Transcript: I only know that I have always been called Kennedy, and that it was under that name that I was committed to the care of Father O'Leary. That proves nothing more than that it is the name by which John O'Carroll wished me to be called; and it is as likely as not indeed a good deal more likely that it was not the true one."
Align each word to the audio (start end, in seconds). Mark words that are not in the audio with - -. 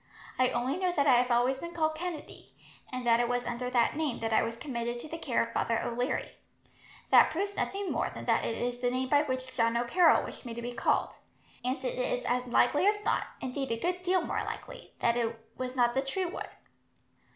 I 0.39 0.49
only 0.49 0.77
know 0.79 0.91
that 0.91 1.05
I 1.05 1.17
have 1.21 1.29
always 1.29 1.59
been 1.59 1.73
called 1.75 1.93
Kennedy, 1.93 2.55
and 2.91 3.05
that 3.05 3.19
it 3.19 3.29
was 3.29 3.45
under 3.45 3.69
that 3.69 3.95
name 3.95 4.17
that 4.21 4.33
I 4.33 4.41
was 4.41 4.55
committed 4.57 4.97
to 4.97 5.07
the 5.07 5.19
care 5.19 5.43
of 5.43 5.53
Father 5.53 5.79
O'Leary. 5.79 6.31
That 7.11 7.29
proves 7.29 7.55
nothing 7.55 7.91
more 7.91 8.09
than 8.09 8.25
that 8.25 8.43
it 8.43 8.57
is 8.57 8.79
the 8.79 8.89
name 8.89 9.09
by 9.09 9.21
which 9.21 9.53
John 9.55 9.77
O'Carroll 9.77 10.23
wished 10.23 10.43
me 10.43 10.55
to 10.55 10.59
be 10.63 10.73
called; 10.73 11.13
and 11.63 11.77
it 11.85 11.99
is 11.99 12.23
as 12.25 12.47
likely 12.47 12.87
as 12.87 13.05
not 13.05 13.27
indeed 13.41 13.71
a 13.71 13.79
good 13.79 14.01
deal 14.01 14.21
more 14.23 14.43
likely 14.43 14.95
that 15.01 15.15
it 15.15 15.39
was 15.55 15.75
not 15.75 15.93
the 15.93 16.01
true 16.01 16.29
one." 16.29 16.49